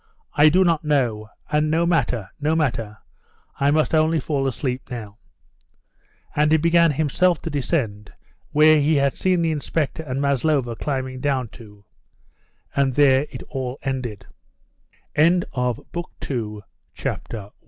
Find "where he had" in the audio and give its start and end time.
8.51-9.15